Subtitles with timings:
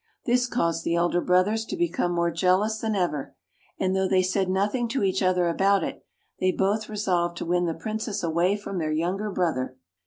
[0.25, 3.35] This caused the elder brothers to become more jealous than ever,
[3.79, 6.03] and though they said nothing to each other about it,
[6.39, 9.77] they both resolved to win the Princess away from their younger brother.